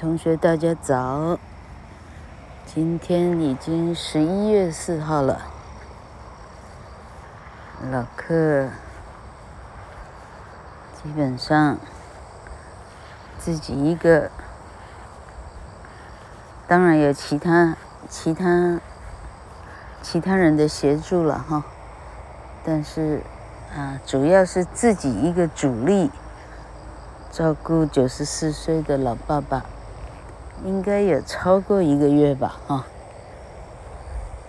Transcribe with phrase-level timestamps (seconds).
[0.00, 1.38] 同学，大家早！
[2.64, 5.42] 今天已经十一月四号了。
[7.90, 8.70] 老克
[10.96, 11.76] 基本上
[13.38, 14.30] 自己一个，
[16.66, 17.76] 当然有其他
[18.08, 18.80] 其他
[20.00, 21.62] 其他人的协助了哈，
[22.64, 23.20] 但是
[23.76, 26.10] 啊，主要是自己一个主力
[27.30, 29.62] 照顾九十四岁的老爸爸。
[30.64, 32.84] 应该有超过一个月吧，哈。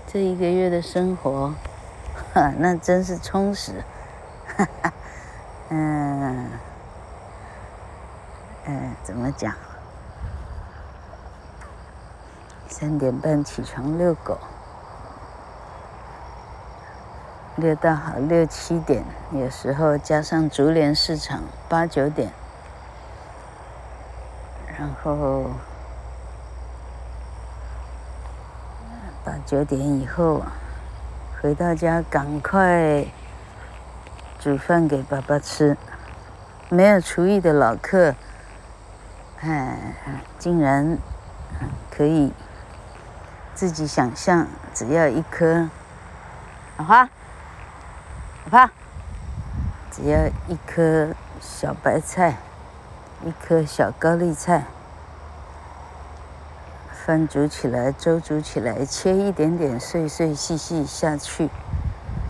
[0.08, 1.54] 这一个月的生活，
[2.34, 3.82] 哈， 那真是充实，
[4.58, 4.94] 哈哈，
[5.70, 6.50] 嗯，
[8.66, 9.54] 嗯，怎么讲？
[12.68, 14.38] 三点半起床遛狗，
[17.56, 22.34] 遛到好六七点，有时候加上竹联市场八九点，
[24.78, 25.46] 然后。
[29.24, 30.52] 八九点以后啊，
[31.42, 33.06] 回到家赶快
[34.40, 35.78] 煮饭给爸爸吃。
[36.70, 38.16] 没有厨艺的老客，
[39.42, 39.96] 哎，
[40.40, 40.98] 竟然
[41.92, 42.34] 可以
[43.54, 45.70] 自己想象，只要一颗，
[46.78, 47.04] 老花，
[48.46, 48.72] 老爸，
[49.92, 52.38] 只要一颗小白菜，
[53.24, 54.64] 一颗小高丽菜。
[57.04, 61.50] 饭煮起来，粥煮起来，切一点点碎碎细细下去，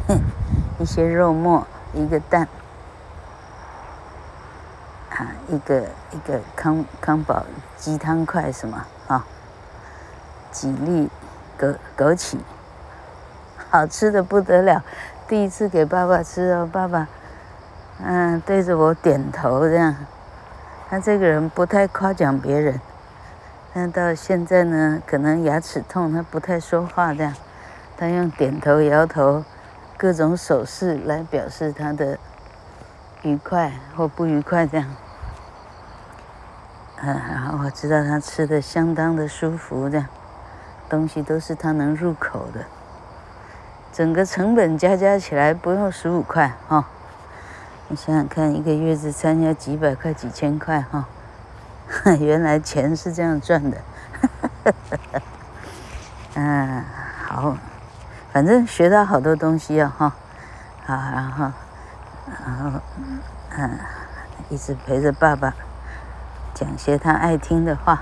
[0.07, 0.17] 哼，
[0.79, 2.47] 一些肉末，一个蛋，
[5.09, 9.25] 啊，一个一个康康宝鸡汤块什么啊，
[10.51, 11.09] 几粒
[11.59, 12.37] 枸枸杞，
[13.69, 14.81] 好吃的不得了。
[15.27, 17.09] 第一次给爸爸吃哦，爸爸，
[18.01, 19.95] 嗯，对着我点头这样。
[20.89, 22.79] 他这个人不太夸奖别人。
[23.73, 27.33] 但到现在呢，可能牙齿痛，他不太说话这样，
[27.95, 29.45] 他用点头、摇头，
[29.95, 32.19] 各种手势来表示他的
[33.21, 34.87] 愉快或不愉快这样。
[37.01, 40.07] 嗯，然后我知道他吃的相当的舒服，这样，
[40.89, 42.65] 东西都是他能入口的。
[43.93, 46.85] 整个成本加加起来不用十五块哈、哦，
[47.87, 50.99] 你想想看，一个月子餐要几百块、几千块哈。
[50.99, 51.20] 哦
[52.19, 53.77] 原来钱是这样赚的，
[56.35, 56.83] 嗯，
[57.27, 57.57] 好，
[58.31, 60.13] 反正学到好多东西啊，哈，
[60.85, 61.51] 好，然后，
[62.45, 62.79] 然后，
[63.57, 63.79] 嗯，
[64.49, 65.53] 一直陪着爸爸，
[66.53, 68.01] 讲些他爱听的话，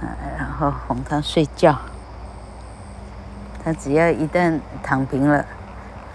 [0.00, 1.78] 嗯，然后哄他睡觉，
[3.62, 5.44] 他只要一旦躺平了，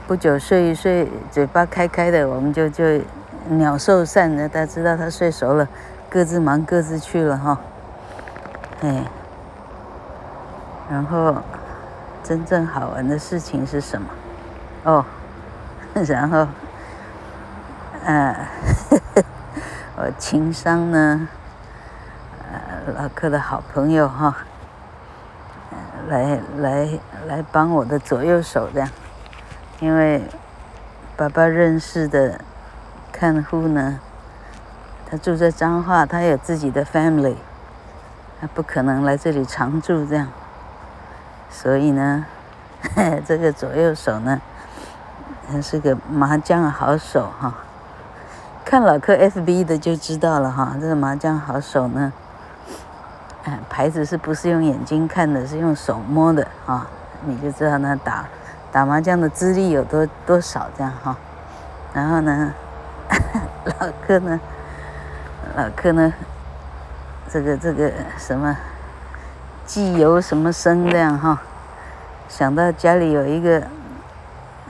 [0.07, 3.01] 不久睡一睡，嘴巴开开的，我们就就。
[3.49, 5.67] 鸟兽散的，他知道他睡熟了，
[6.09, 7.59] 各自忙各自去了哈。
[8.81, 9.05] 哎，
[10.89, 11.35] 然后
[12.23, 14.07] 真正好玩的事情是什么？
[14.83, 15.05] 哦，
[16.07, 16.47] 然后，
[18.03, 18.47] 呃，
[19.97, 21.27] 我情商呢，
[22.51, 24.35] 呃，老客的好朋友哈，
[26.09, 26.89] 来来
[27.27, 28.89] 来帮我的左右手这样，
[29.79, 30.23] 因为
[31.15, 32.41] 爸爸认识的。
[33.17, 33.97] 看护呢，
[35.09, 37.37] 他住在彰化，他有自己的 family，
[38.41, 40.27] 他不可能来这里常住这样，
[41.49, 42.25] 所以呢，
[43.25, 44.41] 这个左右手呢，
[45.49, 47.55] 他是个麻将好手哈。
[48.65, 52.11] 看老克 FB 的就知道了哈，这个麻将好手呢，
[53.45, 56.85] 哎，牌子是不是用眼睛看的，是用手摸的啊？
[57.25, 58.25] 你就知道他打
[58.73, 61.15] 打麻将的资历有多多少这样哈。
[61.93, 62.53] 然后呢？
[63.79, 64.39] 老客呢？
[65.55, 66.13] 老客呢？
[67.29, 68.55] 这个这个什么，
[69.65, 71.41] 记由什么生这样哈？
[72.29, 73.61] 想到家里有一个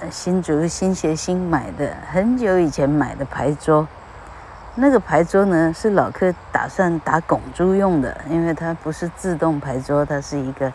[0.09, 3.87] 新竹新协新买的，很久以前买的牌桌，
[4.75, 10.71] 那个牌桌呢是老客打算打拱珠用的，因为它不是自动牌桌，它是一个，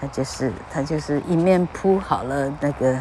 [0.00, 2.96] 它就是它就是一面铺好了那个。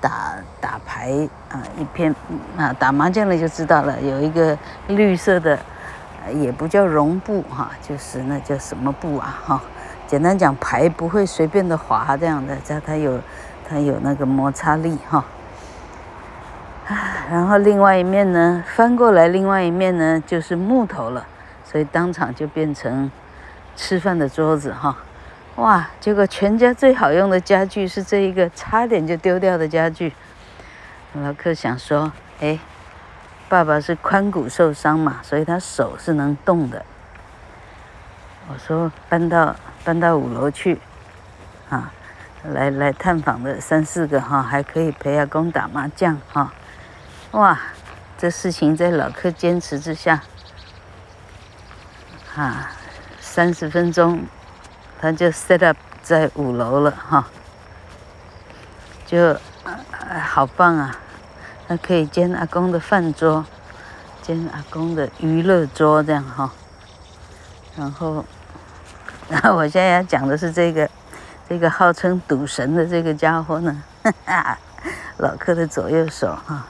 [0.00, 2.14] 打打牌啊，一片
[2.56, 4.56] 啊，打麻将了就知道了，有一个
[4.88, 5.58] 绿色的，
[6.34, 9.60] 也不叫绒布哈，就是那叫什么布啊哈。
[10.06, 13.20] 简单讲，牌不会随便的滑这样的，它它有
[13.68, 15.24] 它有那个摩擦力哈。
[16.86, 16.94] 啊
[17.30, 21.26] 然后另外一面呢，翻过来，另外一面呢就是木头了，
[21.64, 23.10] 所以当场就变成
[23.76, 24.96] 吃饭的桌子哈。
[25.58, 25.90] 哇！
[26.00, 30.12] 结果全家最好用的家具是这一个差点就丢掉的家具。
[31.14, 32.60] 老克想说：“哎，
[33.48, 36.84] 爸爸是髋骨受伤嘛，所以他手是能动的。
[38.48, 40.78] 我说搬到搬到五楼去，
[41.68, 41.92] 啊，
[42.44, 46.52] 来来探访的三四个哈，还可以陪阿公打麻将哈，
[47.32, 47.58] 哇，
[48.16, 50.22] 这事情在老客坚持之下，
[52.36, 52.70] 啊，
[53.18, 54.22] 三十分钟
[55.00, 57.26] 他就 set up 在五楼了哈，
[59.06, 59.36] 就
[60.24, 60.96] 好棒啊，
[61.66, 63.44] 他可以兼阿公的饭桌，
[64.22, 66.50] 兼阿公的娱乐桌这样哈，
[67.76, 68.24] 然后。
[69.30, 70.88] 然 后我现在要讲的是这个，
[71.46, 74.58] 这个号称赌神的这个家伙呢，哈哈，
[75.18, 76.64] 老客的左右手哈，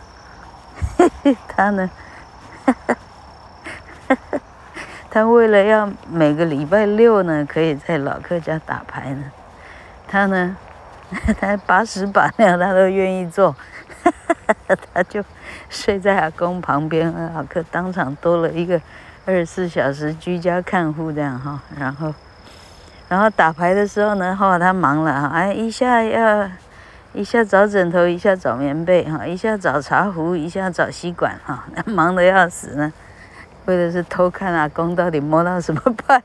[0.97, 1.89] 嘿嘿，他呢，
[2.67, 2.97] 哈哈，
[5.11, 9.25] 他为了要每个礼拜六呢可以在老客家打牌呢，
[10.07, 10.57] 他呢，
[11.41, 13.53] 他把屎把尿他都愿意做，
[14.03, 14.13] 哈
[14.67, 15.25] 哈，他就
[15.69, 18.81] 睡在阿公旁边，老客当场多了一个
[19.25, 22.15] 二十四小时居家看护这样哈，然后。
[23.09, 26.47] 然后打牌的时候呢，哈，他忙了哈，哎，一下要，
[27.15, 32.93] 一下找枕头，一下找棉被，哈，一下找茶壶，一下找吸管，哈， 忙得要死呢。
[33.69, 36.23] 为的是偷看阿公到底摸到什么牌，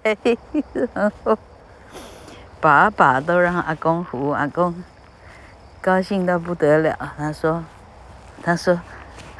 [0.94, 1.38] 然后
[2.62, 4.82] 把把都让阿公胡，阿公
[5.82, 6.98] 高兴到不得了。
[7.18, 7.62] 他说，
[8.42, 8.80] 他说，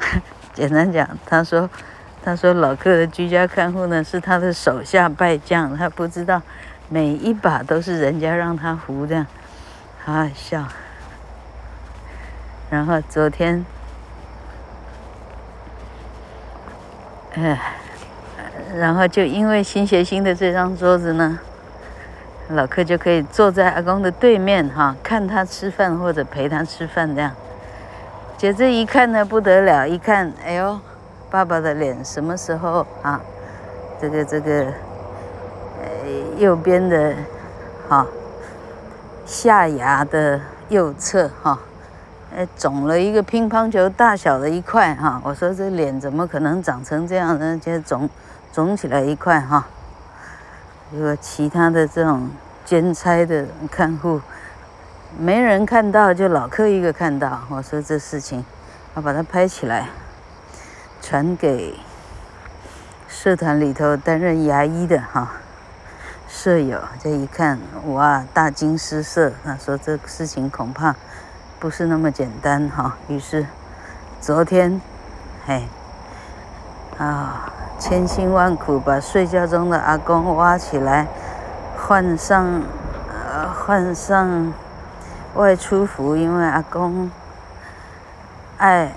[0.52, 1.70] 简单讲，他说，
[2.22, 6.42] 他说老客的居家看护呢是他的手下败将，他不知道。
[6.90, 9.26] 每一把都是人家让他胡的，
[10.04, 10.66] 好好笑。
[12.68, 13.64] 然后昨天，
[17.32, 17.58] 哎，
[18.76, 21.38] 然后就因为新学新的这张桌子呢，
[22.48, 27.30] 老客就可以坐在阿公的对面哈，看他吃饭或者陪他吃饭这样。
[28.36, 30.78] 姐这一看呢不得了，一看，哎呦，
[31.30, 33.20] 爸爸的脸什么时候啊？
[34.00, 34.66] 这个这个。
[35.76, 37.14] 呃右边的，
[37.88, 38.06] 哈，
[39.26, 40.40] 下牙的
[40.70, 41.58] 右侧哈，
[42.34, 45.20] 呃，肿了一个乒乓球大小的一块哈。
[45.22, 47.60] 我说这脸怎么可能长成这样呢？
[47.62, 48.08] 就肿
[48.54, 49.66] 肿起来一块哈。
[50.92, 52.30] 如果其他的这种
[52.64, 54.20] 兼差的看护，
[55.18, 57.40] 没人看到，就老客一个看到。
[57.48, 58.44] 我说这事情，
[58.94, 59.88] 我把它拍起来，
[61.02, 61.80] 传给
[63.08, 65.32] 社团里头担任牙医的哈。
[66.28, 69.32] 舍友这一看，哇，大惊失色。
[69.44, 70.94] 他说：“这个事情恐怕
[71.58, 73.44] 不是那么简单哈。”于是
[74.20, 74.80] 昨天，
[75.44, 75.66] 嘿，
[76.98, 81.06] 啊，千辛万苦把睡觉中的阿公挖起来，
[81.76, 82.62] 换上
[83.10, 84.52] 呃换上
[85.34, 87.10] 外出服，因为阿公
[88.56, 88.92] 爱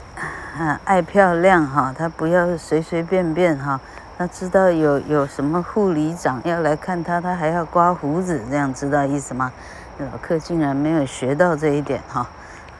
[0.85, 3.79] 爱漂亮哈，他不要随随便便哈。
[4.17, 9.51] 他知道有有什么护理长要来看他，他还要刮胡子，这样知道意思吗？
[9.99, 12.27] 老客竟然没有学到这一点哈，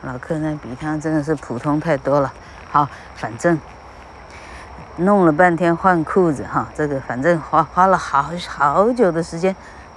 [0.02, 2.32] 老客呢比他真的是普通太多了。
[2.70, 3.58] 好，反正
[4.98, 9.54] 弄了半天换裤子哈，这个反正花花了好好久的时间，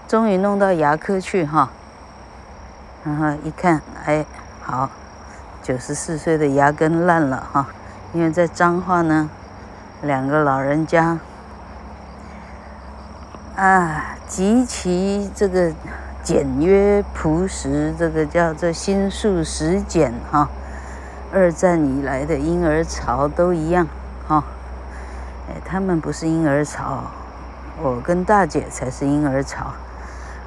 [0.07, 1.69] 终于弄到牙科去哈。
[3.03, 4.24] 然后一看，哎，
[4.62, 4.89] 好，
[5.63, 7.68] 九十四岁的牙根烂了哈，
[8.13, 9.30] 因为在彰化呢，
[10.03, 11.19] 两个老人家。
[13.55, 15.72] 啊，极其这个
[16.24, 20.48] 简约朴实，这个叫做心术实践哈。
[21.34, 23.88] 二战以来的婴儿潮都一样
[24.27, 24.43] 哈。
[25.65, 27.03] 他们不是婴儿潮，
[27.81, 29.67] 我跟大姐才是婴儿潮。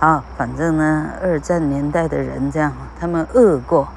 [0.00, 3.88] 啊，反正呢，二战年代的人这样，他们饿过，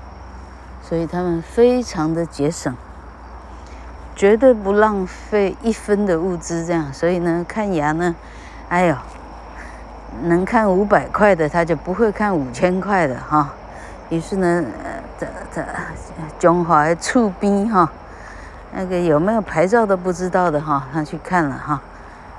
[0.81, 2.73] 所以他们非常的节省，
[4.15, 6.93] 绝对不浪费一分的物资这样。
[6.93, 8.15] 所以呢，看牙呢。
[8.69, 8.95] 哎呦，
[10.23, 13.49] 能看五百块的，他就不会看五千块的哈。
[14.09, 14.63] 于是呢，
[15.17, 15.65] 这这
[16.39, 17.91] 中华还厝边哈，
[18.73, 21.81] 那个有没有牌照都不知道的哈，他去看了哈。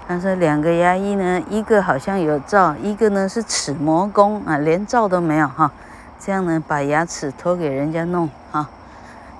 [0.06, 5.70] 他说两个牙医呢，一个好像有照，一个呢是齿模工啊，连照都没有哈。
[6.18, 8.68] 这样呢，把牙齿托给人家弄哈，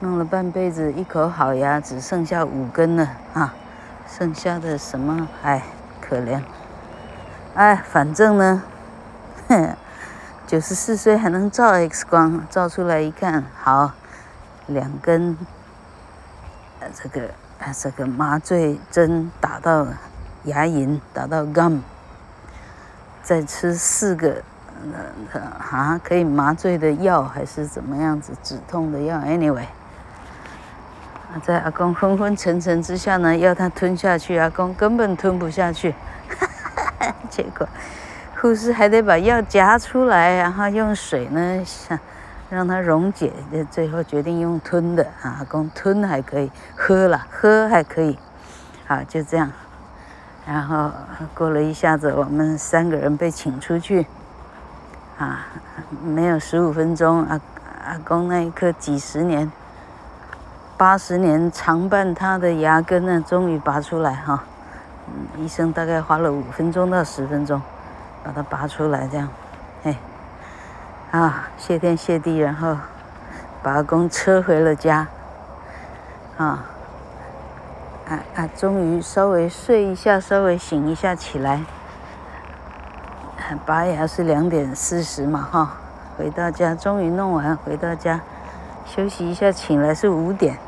[0.01, 3.55] 弄了半辈子，一口好牙只剩下五根了啊，
[4.07, 5.63] 剩下的什么哎，
[6.01, 6.41] 可怜。
[7.55, 8.63] 哎，反正呢，
[10.47, 13.93] 九十四岁还能照 X 光，照出来一看，好，
[14.67, 15.37] 两根，
[16.95, 17.29] 这个
[17.77, 19.87] 这个麻醉针打到
[20.45, 21.81] 牙龈，打到 gum，
[23.23, 24.43] 再吃四个，
[25.33, 29.67] 呃，啊，可以麻醉的药还是怎么样子止痛的药？Anyway，
[31.45, 35.95] 在阿公昏昏沉沉之下呢，要他吞下去，阿公根本吞不下去。
[37.29, 37.69] 结果
[38.41, 41.65] 护士还得把药夹出来，然后用水呢，
[42.51, 43.33] 让它溶解。
[43.71, 48.19] 最后决定用吞的啊，阿公吞还可以，喝了喝还可以。
[48.87, 49.51] 好，就这样。
[50.47, 50.91] 然后
[51.35, 54.07] 过了一下子，我们三个人被请出去。
[55.19, 55.47] 啊，
[56.03, 57.41] 没有十五分钟，阿
[57.85, 59.51] 阿公那一颗几十年。
[60.77, 64.45] 八十年常伴他的牙根呢，终于拔出来哈。
[65.09, 67.61] 嗯，医生大概花了五分钟到十分钟，
[68.23, 69.29] 把它拔出来这样。
[69.83, 69.97] 哎，
[71.11, 72.77] 啊，谢天谢地，然后
[73.63, 75.07] 把阿公车回了家。
[76.37, 76.67] 啊，
[78.09, 81.63] 啊啊，终于稍微睡一下，稍微醒一下起来。
[83.65, 85.73] 拔牙是两点四十嘛哈，
[86.19, 88.21] 回到家终于弄完，回到家
[88.85, 90.59] 休息一下，醒来是五点。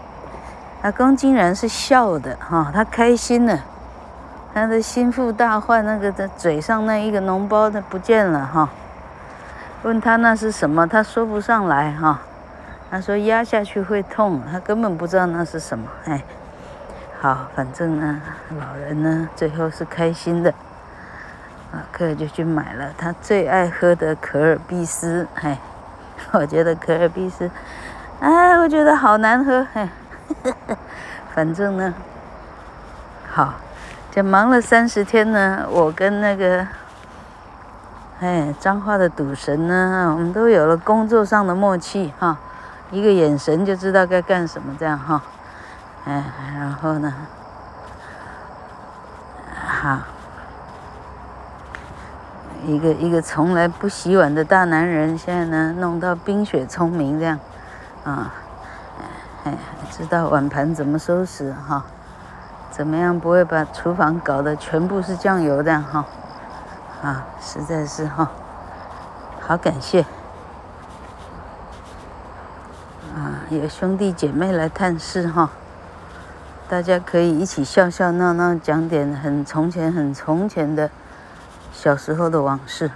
[0.81, 3.59] 阿公竟然是笑的哈，他开心了，
[4.55, 8.71] 他的心腹大患那个的嘴上那一个脓包的不见了哈。
[9.83, 12.21] 问他那是什么，他说不上来哈。
[12.91, 15.87] 他说压下去会痛，他根本不知道那是什么。
[16.05, 16.23] 哎，
[17.21, 18.21] 好，反正呢，
[18.59, 20.51] 老人呢最后是开心的。
[21.73, 25.27] 啊，克就去买了他最爱喝的可尔必思。
[25.37, 25.59] 哎，
[26.33, 27.49] 我觉得可尔必思，
[28.19, 29.67] 哎，我觉得好难喝。
[29.75, 29.89] 哎。
[31.33, 31.95] 反正呢，
[33.33, 33.55] 好，
[34.11, 35.65] 就忙了三十天呢。
[35.71, 36.67] 我跟那个，
[38.21, 42.37] 哎，彰化的赌神呢，我们都有了工作上的默契哈，
[42.91, 45.23] 一个眼神就知道该干什么这样哈。
[46.05, 46.25] 哎，
[46.55, 47.15] 然后呢，
[49.67, 50.01] 好，
[52.67, 57.39] 一个一个从来不洗碗的大男人，现在呢弄到冰雪聪明这样，
[58.05, 58.35] 啊。
[59.45, 59.57] 哎，
[59.91, 61.83] 知道碗盘怎么收拾哈？
[62.71, 66.05] 怎么样不会把厨房搞得全部是酱油的哈？
[67.03, 68.31] 啊，实在是哈，
[69.41, 70.03] 好感谢
[73.15, 73.41] 啊！
[73.49, 75.51] 有兄弟姐妹来探视哈，
[76.69, 80.91] 大家可以一起笑笑闹闹，讲点很从前、很从前的
[81.73, 82.91] 小时候的往事。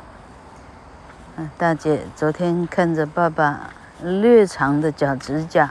[1.37, 3.70] 啊，大姐昨天看着爸爸
[4.02, 5.70] 略长的脚趾甲。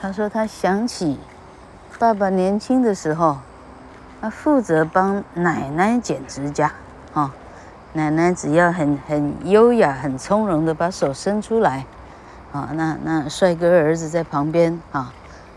[0.00, 1.20] 她说：“她想起
[1.98, 3.38] 爸爸年轻的时候，
[4.20, 6.72] 他负责帮奶奶剪指甲，
[7.14, 7.30] 哦，
[7.92, 11.84] 奶奶只要很很优雅、很从容的把手伸出来，
[12.52, 15.12] 啊，那那帅哥儿子在旁边啊，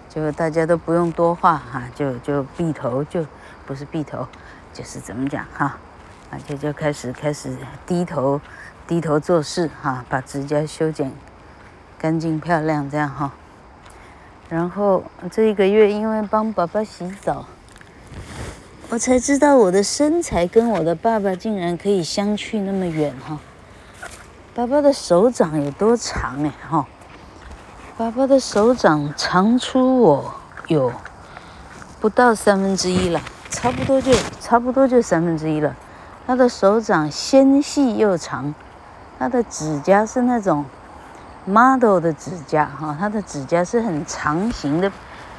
[0.09, 3.25] 就大家都不用多话哈，就就闭头就
[3.65, 4.27] 不是闭头，
[4.74, 5.77] 就是怎么讲哈，
[6.29, 8.41] 啊，就就开始开始低头
[8.85, 11.12] 低头做事哈，把指甲修剪
[11.97, 13.31] 干净漂亮这样哈。”
[14.47, 17.45] 然后这一个月，因为帮爸爸洗澡，
[18.89, 23.39] 我才知道我的身材跟我的爸爸竟然可以相去那么远哈。
[24.54, 26.86] 爸爸的手掌有多长哎哈？
[27.98, 30.34] 爸爸的手掌长出我
[30.68, 30.94] 有
[32.00, 35.75] 不到三分之一了，差不多就差不多就三分之一了。
[36.27, 38.54] 他的手掌纤细又长，
[39.18, 40.63] 他的指甲是那种。
[41.48, 44.92] model 的指甲哈，他的指甲是很长形的，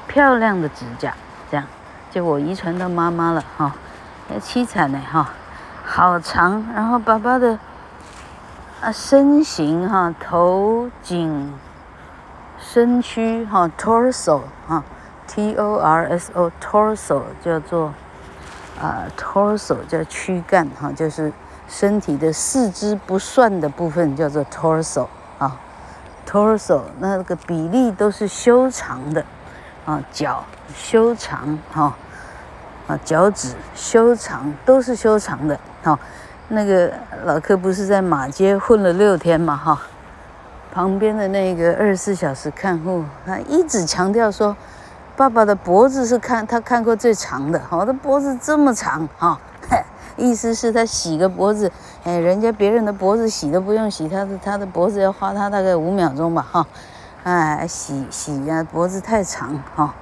[0.07, 1.12] 漂亮的指甲，
[1.50, 1.67] 这样，
[2.11, 3.75] 就我遗传到妈妈了哈，
[4.41, 5.31] 凄惨呢哈，
[5.85, 7.59] 好长，然后爸爸的
[8.81, 11.53] 啊身形哈，头颈
[12.59, 14.83] 身躯哈，torso 哈
[15.27, 17.93] ，T O R S O torso 叫做
[18.81, 21.33] 啊 torso 叫躯干哈，就是
[21.69, 25.07] 身体的四肢不算的部分叫做 torso
[25.39, 25.59] 啊。
[26.29, 29.25] torso 那个比例都是修长的，
[29.87, 31.97] 啊，脚修长哈，
[32.87, 35.99] 啊，脚趾修长都是修长的，哈，
[36.49, 36.93] 那个
[37.25, 39.81] 老柯不是在马街混了六天嘛，哈，
[40.75, 44.55] 旁边的那个二十四小时看护，他一直强调说，
[45.16, 49.38] 爸爸的脖子是看他看过最长的，我的脖子这么长，哈。
[50.16, 51.71] 意思是他洗个脖子，
[52.02, 56.66] 哎，人家别人的脖子洗都不用洗，他的他的脖子要花他大概五秒钟吧，哈，
[57.26, 59.92] 哎，洗洗呀，脖子太长，哈，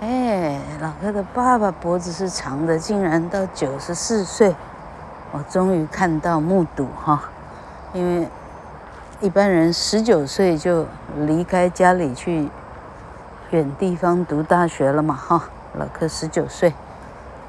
[0.00, 4.56] 哎，老柯的爸爸脖子是长的，竟然到九十四岁，
[5.30, 7.22] 我终于看到目睹哈，
[7.92, 8.28] 因为
[9.20, 10.86] 一般人十九岁就
[11.18, 12.48] 离开家里去
[13.50, 16.74] 远地方读大学了嘛，哈，老柯十九岁。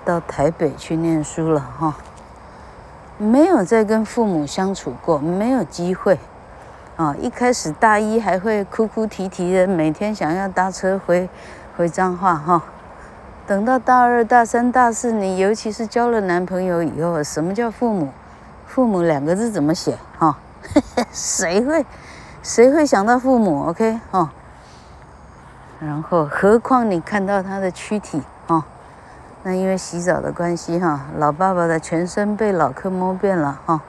[0.06, 1.96] 到台北去念书了哈，
[3.18, 6.20] 没有再跟父母相处过，没有机会，
[7.02, 11.28] 哦，一开始大一还会哭哭啼啼的，每天想要搭车回
[11.76, 12.62] 回彰化哈、哦。
[13.48, 18.10] 等到大二、大三、大四，你尤其是交了男朋友以后，什么叫父母？
[18.68, 19.98] 父母两个字怎么写？
[20.20, 20.36] 哈、哦，
[21.12, 21.84] 谁会
[22.44, 24.30] 谁会想到父母？OK，哦。
[25.80, 28.64] 然后，何况你看到他的躯体，哦，
[29.42, 33.82] 那因为洗澡的关系，哈，老爸爸的全身被老克摸遍了，哈，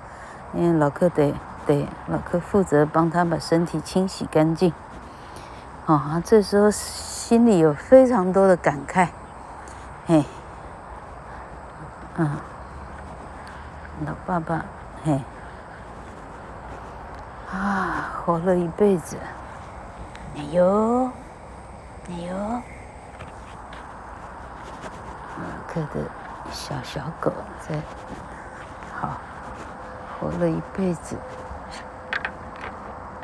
[0.54, 1.34] 因为老克得。
[1.64, 4.72] 对，老柯负责帮他把身体清洗干净。
[5.86, 9.08] 哦，这时候心里有非常多的感慨，
[10.06, 10.24] 嘿，
[12.16, 12.36] 嗯，
[14.06, 14.64] 老爸爸，
[15.04, 15.20] 嘿，
[17.52, 19.16] 啊，活了一辈子，
[20.36, 21.10] 哎呦，
[22.08, 22.36] 哎呦，
[25.38, 26.08] 老克的
[26.50, 27.76] 小小狗在，
[29.00, 29.10] 好，
[30.18, 31.16] 活了一辈子。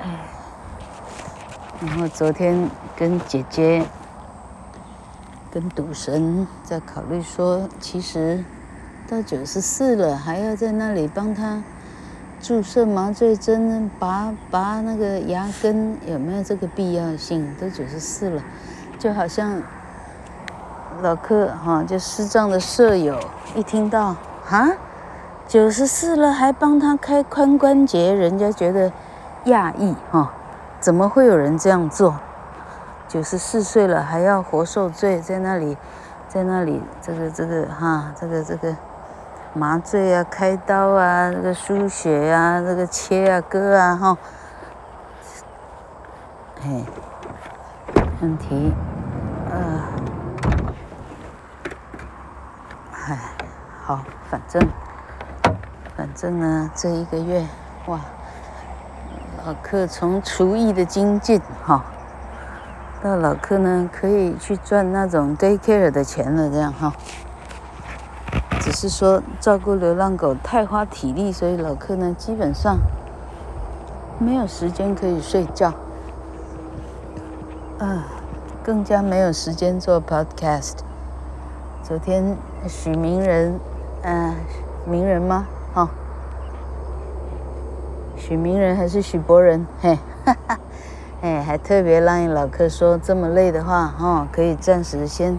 [0.00, 0.07] 哎，
[1.81, 3.85] 然后昨天跟姐姐、
[5.52, 8.45] 跟赌神在考虑说，其实
[9.09, 11.64] 到九十四了，还要在那里帮他
[12.40, 17.52] 注射麻醉针、拔拔那个牙根，有没有这个必要性？
[17.61, 18.40] 都九十四了，
[19.00, 19.61] 就好像
[21.02, 23.19] 老柯哈，就视障的舍友，
[23.57, 24.14] 一听到
[24.49, 24.71] 啊，
[25.49, 28.93] 九十四了还帮他开髋关节，人家觉得。
[29.49, 30.33] 讶异哈，
[30.81, 32.14] 怎么会有人这样做？
[33.09, 35.78] 九十四岁了还要活受罪，在那里，
[36.28, 38.76] 在那里，这个这个哈，这个这个
[39.55, 44.19] 麻醉啊，开刀啊，这个输血啊，这个切啊，割啊，哈，
[46.61, 46.85] 嘿，
[48.21, 48.75] 问题，
[49.50, 49.83] 呃，
[53.07, 53.19] 哎，
[53.85, 54.69] 好，反正，
[55.97, 57.47] 反正呢，这一个月，
[57.87, 57.99] 哇。
[59.49, 61.83] 老客从厨艺的精进，哈，
[63.02, 66.93] 到老客呢可以去赚那种 daycare 的钱了，这样哈。
[68.61, 72.76] 只是说照顾流浪狗太花体力，所以老客呢基本上
[74.19, 75.73] 没有时间可以睡觉，
[77.78, 78.04] 啊，
[78.63, 80.75] 更加没有时间做 podcast。
[81.82, 82.37] 昨天
[82.69, 83.58] 许名人，
[84.02, 84.37] 嗯，
[84.84, 85.47] 名人吗？
[85.73, 85.89] 哈。
[88.28, 89.67] 许名人还是许博仁？
[89.80, 90.58] 嘿，哈哈，
[91.23, 95.38] 哎，还特别让老克说，这么累的话，哦，可以暂时先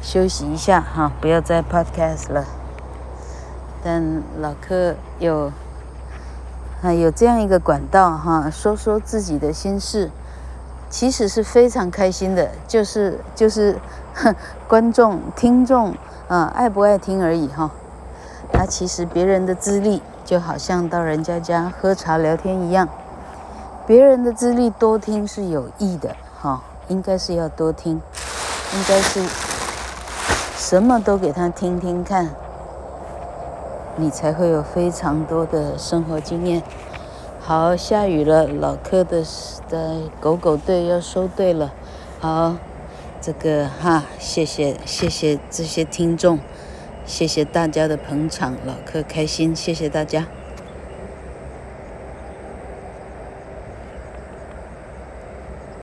[0.00, 2.44] 休息一下，哈、不要再 podcast 了。
[3.82, 5.50] 但老克有
[6.80, 10.08] 啊，有这样一个管道，哈、说说自己的心事，
[10.88, 13.76] 其实是非常开心的，就是就是
[14.14, 14.32] 哼，
[14.68, 15.92] 观众听众
[16.28, 17.72] 啊，爱不爱听而已，哈、
[18.52, 20.00] 他其实别人的资历。
[20.28, 22.86] 就好像到人家家喝茶聊天一样，
[23.86, 29.22] 别人的资历多听是有益的，哈，应该是要多听，应该是
[30.54, 32.28] 什么都给他听听看，
[33.96, 36.62] 你才会有非常多的生活经验。
[37.40, 39.24] 好，下雨了，老克的
[39.70, 41.72] 的狗狗队要收队了，
[42.20, 42.54] 好，
[43.22, 46.38] 这个哈，谢谢谢谢这些听众。
[47.08, 50.26] 谢谢大家的捧场，老客开心，谢谢大家。